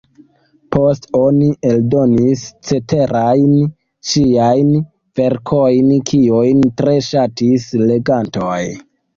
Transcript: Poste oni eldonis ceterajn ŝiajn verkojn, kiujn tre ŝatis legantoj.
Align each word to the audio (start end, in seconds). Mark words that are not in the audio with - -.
Poste 0.75 1.09
oni 1.17 1.49
eldonis 1.71 2.45
ceterajn 2.69 3.53
ŝiajn 4.13 4.73
verkojn, 5.21 5.93
kiujn 6.11 6.67
tre 6.83 6.97
ŝatis 7.11 7.69
legantoj. 7.87 8.61